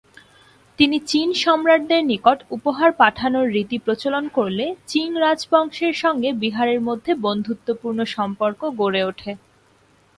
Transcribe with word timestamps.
তিনি 0.79 0.97
চীন 1.05 1.29
সম্রাটদের 1.33 2.01
নিকট 2.05 2.37
উপহার 2.51 2.89
পাঠানোর 2.91 3.45
রীতি 3.51 3.77
প্রচলন 3.77 4.25
করলে 4.27 4.65
চিং 4.87 5.07
রাজবংশের 5.15 5.93
সঙ্গে 5.93 6.29
বিহারের 6.33 6.79
মধ্যে 6.81 7.11
বন্ধুত্বপূর্ণ 7.15 7.99
সম্পর্ক 8.15 8.61
গড়ে 8.77 9.01
ওঠে। 9.03 9.31